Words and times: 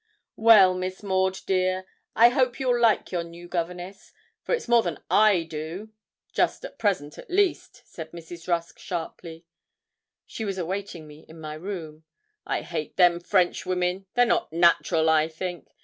'Well, 0.35 0.73
Miss 0.73 1.03
Maud, 1.03 1.37
dear, 1.45 1.85
I 2.15 2.29
hope 2.29 2.59
you'll 2.59 2.79
like 2.81 3.11
your 3.11 3.23
new 3.23 3.47
governess 3.47 4.13
for 4.41 4.55
it's 4.55 4.67
more 4.67 4.81
than 4.81 4.97
I 5.11 5.43
do, 5.43 5.91
just 6.33 6.65
at 6.65 6.79
present 6.79 7.19
at 7.19 7.29
least,' 7.29 7.83
said 7.85 8.09
Mrs. 8.11 8.47
Rusk, 8.47 8.79
sharply 8.79 9.45
she 10.25 10.43
was 10.43 10.57
awaiting 10.57 11.05
me 11.05 11.23
in 11.29 11.39
my 11.39 11.53
room. 11.53 12.03
'I 12.47 12.61
hate 12.63 12.97
them 12.97 13.19
French 13.19 13.63
women; 13.67 14.07
they're 14.15 14.25
not 14.25 14.51
natural, 14.51 15.07
I 15.07 15.27
think. 15.27 15.67